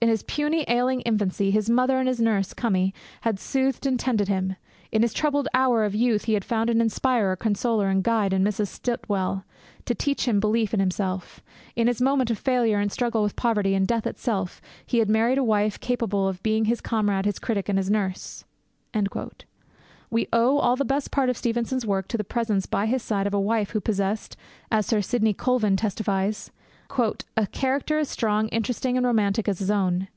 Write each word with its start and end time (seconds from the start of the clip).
'In 0.00 0.08
his 0.10 0.22
puny, 0.22 0.64
ailing 0.68 1.00
infancy, 1.00 1.50
his 1.50 1.68
mother 1.68 1.98
and 1.98 2.06
his 2.06 2.20
nurse 2.20 2.54
Cummie 2.54 2.92
had 3.22 3.40
soothed 3.40 3.84
and 3.84 3.98
tended 3.98 4.28
him; 4.28 4.54
in 4.92 5.02
his 5.02 5.12
troubled 5.12 5.48
hour 5.52 5.82
of 5.82 5.92
youth 5.92 6.26
he 6.26 6.34
had 6.34 6.44
found 6.44 6.70
an 6.70 6.80
inspirer, 6.80 7.34
consoler, 7.34 7.88
and 7.88 8.04
guide 8.04 8.32
in 8.32 8.44
Mrs. 8.44 8.68
Sitwell 8.84 9.44
to 9.86 9.94
teach 9.96 10.28
him 10.28 10.38
belief 10.38 10.72
in 10.72 10.78
himself; 10.78 11.40
in 11.74 11.88
his 11.88 12.00
moment 12.00 12.30
of 12.30 12.38
failure, 12.38 12.78
and 12.78 12.92
struggle 12.92 13.24
with 13.24 13.34
poverty 13.34 13.74
and 13.74 13.88
death 13.88 14.06
itself, 14.06 14.60
he 14.86 14.98
had 14.98 15.08
married 15.10 15.36
a 15.38 15.42
wife 15.42 15.80
capable 15.80 16.28
of 16.28 16.40
being 16.44 16.66
his 16.66 16.80
comrade, 16.80 17.24
his 17.26 17.40
critic, 17.40 17.68
and 17.68 17.76
his 17.76 17.90
nurse.' 17.90 18.44
We 20.10 20.28
owe 20.32 20.58
all 20.58 20.76
the 20.76 20.84
best 20.84 21.10
part 21.10 21.28
of 21.28 21.36
Stevenson's 21.36 21.84
work 21.86 22.06
to 22.06 22.16
the 22.16 22.22
presence 22.22 22.66
by 22.66 22.86
his 22.86 23.02
side 23.02 23.26
of 23.26 23.34
a 23.34 23.40
wife 23.40 23.70
who 23.70 23.80
possessed, 23.80 24.36
as 24.70 24.86
Sir 24.86 25.00
Sidney 25.00 25.34
Colvin 25.34 25.74
testifies, 25.74 26.52
'a 27.36 27.46
character 27.48 27.98
as 27.98 28.08
strong, 28.08 28.48
interesting, 28.48 28.96
and 28.96 29.04
romantic 29.04 29.46
as 29.46 29.58
his 29.58 29.70
own. 29.70 30.08